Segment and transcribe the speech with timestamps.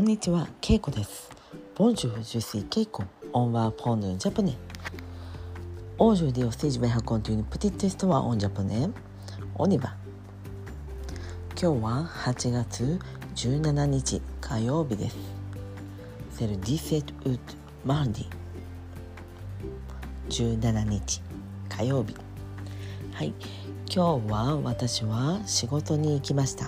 [0.00, 1.28] んにちは、けいこです。
[1.74, 3.02] Bonjour, je suis Keiko,
[3.32, 6.22] on apprend japonais.
[6.22, 8.90] Aujourd'hui aussi, je vais raconter une petite histoire en japonais.
[9.56, 9.96] On y va.
[11.60, 13.00] 今日は8月
[13.34, 15.16] 17日火曜日です。
[16.30, 17.40] C'est le dix-sept août,
[17.84, 18.28] mardi.
[20.28, 21.22] 17日
[21.68, 22.14] 火曜日。
[23.14, 23.34] はい、
[23.92, 26.66] 今日は私は仕事に行きました。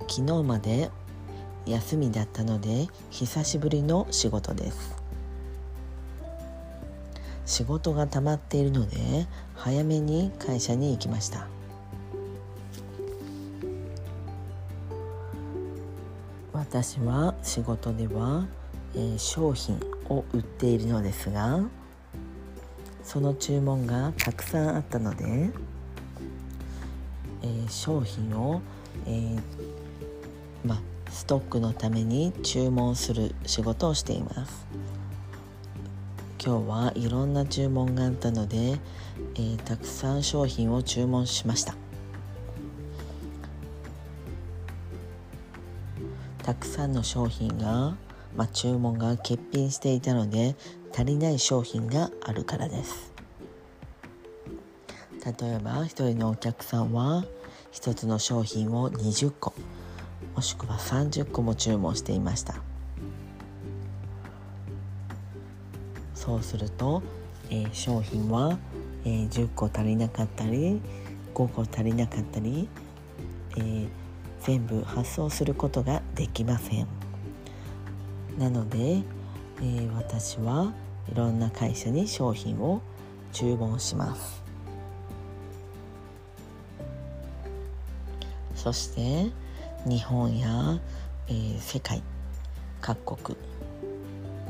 [0.00, 0.90] 昨日まで
[1.66, 4.96] 休みだったので久しぶりの仕事です。
[7.46, 11.46] 仕事が溜まっているので早めに会社に行きました。
[16.52, 18.46] 私は仕事では、
[18.94, 19.80] えー商品
[20.10, 21.60] を売っているのですが
[23.02, 25.50] その注文がたくさんあったので、
[27.42, 28.60] えー商品を、
[29.06, 29.40] えー
[30.64, 30.78] まあ、
[31.10, 34.66] ストックのために注文する仕事をしています。
[36.44, 38.78] 今日はいろんな注文があったので、
[39.34, 41.74] えーたくさん商品を注文しました。
[46.42, 47.94] たくさんの商品が、
[48.34, 50.56] まあ、注文が欠品していたので
[50.94, 53.12] 足りない商品があるからです。
[55.24, 57.26] 例えば一人のお客さんは
[57.70, 59.52] 一つの商品を20個。
[60.38, 62.54] もしくは30個も注文していました。
[66.14, 67.02] そうすると、
[67.50, 68.56] えー商品は、
[69.04, 70.80] えー10個足りなかったり
[71.34, 72.68] 5個足りなかったり、
[73.56, 73.88] えー
[74.42, 76.86] 全部発送することができません。
[78.38, 80.72] なので、えー私は
[81.10, 82.80] いろんな会社に商品を
[83.32, 84.40] 注文します。
[88.54, 89.32] そして
[89.86, 90.78] 日本や、
[91.28, 92.02] えー世界
[92.80, 93.38] 各国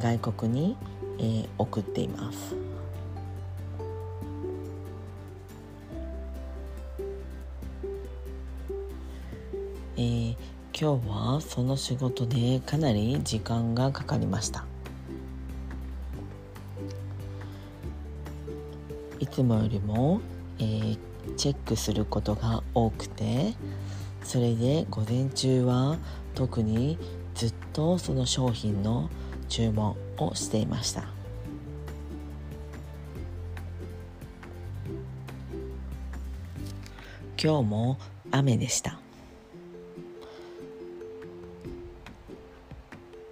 [0.00, 0.76] 外国に、
[1.18, 2.54] えー送っています。
[9.96, 10.36] えー
[10.80, 14.64] 今日はその仕事でかなり時間がかかりました。
[19.18, 20.20] いつもよりも、
[20.58, 20.98] えー
[21.36, 23.54] チェックすることが多くて
[24.22, 25.98] それで午前中は
[26.34, 26.98] 特に
[27.34, 29.08] ずっとその商品の
[29.48, 31.18] 注文をしていました。
[37.40, 37.98] 今日も
[38.32, 38.98] 雨でした、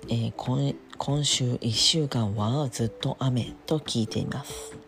[0.09, 4.86] えー今今週1週間はずっと雨と聞いています。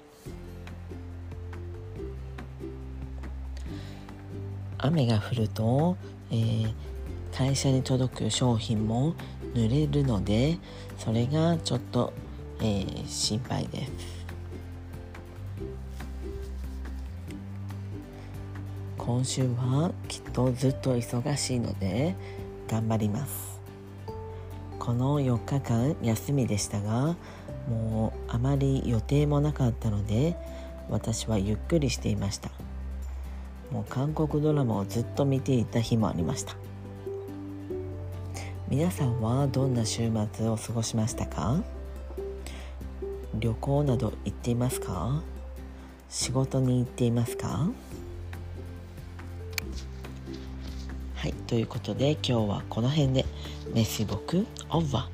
[4.79, 5.97] 雨が降ると、
[6.31, 6.75] えー
[7.31, 9.15] 会社に届く商品も
[9.55, 10.59] 濡れるので
[10.99, 12.13] それがちょっと、
[12.61, 13.93] えー心配です。
[18.97, 22.15] 今週はきっとずっと忙しいので
[22.69, 23.61] 頑張ります。
[24.79, 27.17] この4日間休みでしたが
[27.69, 30.37] もうあまり予定もなかったので
[30.91, 32.51] 私はゆっくりしていました。
[33.71, 36.57] もう韓国ドラマをずっと見ていた日もありました。
[38.69, 41.63] 皆さんはどんな週末を過ごしましたか？
[43.35, 45.23] 旅行など行っていますか？
[46.09, 47.71] 仕事に行っていますか？
[51.15, 53.25] はいということで今日はこの辺で。
[53.75, 55.11] メッシ僕オーバ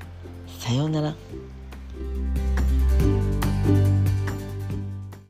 [0.47, 1.13] ーさようなら。